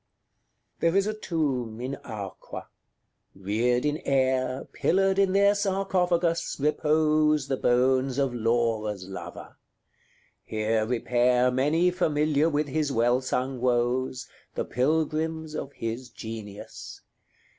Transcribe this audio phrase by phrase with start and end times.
[0.01, 0.79] XXX.
[0.79, 2.65] There is a tomb in Arqua;
[3.35, 9.57] reared in air, Pillared in their sarcophagus, repose The bones of Laura's lover:
[10.43, 17.01] here repair Many familiar with his well sung woes, The pilgrims of his genius.